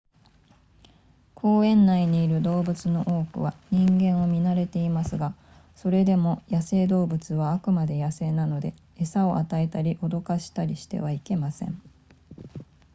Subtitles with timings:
[1.35, 5.35] 公園内にいる動物の多くは人間を見慣れていますが
[5.75, 11.79] それでも野生動物はあくまで野生なので餌を与えたり驚かしたりしてはいけません